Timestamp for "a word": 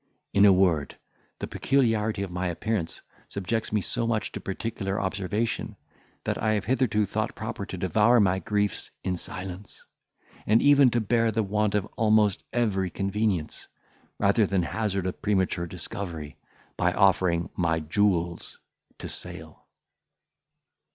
0.45-0.97